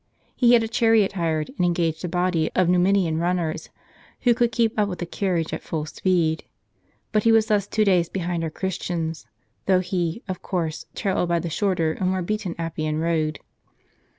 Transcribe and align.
He 0.35 0.53
had 0.53 0.63
a 0.63 0.67
chariot 0.67 1.11
hired, 1.11 1.49
and 1.49 1.59
engaged 1.63 2.03
a 2.03 2.07
body 2.07 2.47
of 2.55 2.65
w 2.65 2.71
Numidian 2.75 3.19
runners, 3.19 3.69
who 4.21 4.33
could 4.33 4.51
keep 4.51 4.79
up 4.79 4.89
with 4.89 4.99
a 5.03 5.05
carriage 5.05 5.53
at 5.53 5.61
full 5.61 5.85
speed. 5.85 6.43
But 7.11 7.21
he 7.21 7.31
was 7.31 7.45
thus 7.45 7.67
two 7.67 7.85
days 7.85 8.09
behind 8.09 8.43
our 8.43 8.49
Christians, 8.49 9.27
though 9.67 9.79
he, 9.79 10.23
of 10.27 10.41
course, 10.41 10.87
travelled 10.95 11.29
by 11.29 11.37
the 11.37 11.51
shorter 11.51 11.91
and 11.93 12.09
more 12.09 12.23
beaten 12.23 12.55
Appian 12.57 12.97
road. 12.97 13.41